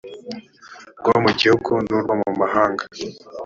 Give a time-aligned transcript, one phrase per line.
[0.99, 2.83] rwo mu gihugu n urwo mu mahanga